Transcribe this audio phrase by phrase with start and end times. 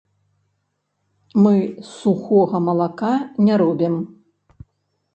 [1.43, 1.53] Мы
[1.99, 3.15] сухога малака
[3.49, 3.95] не робім.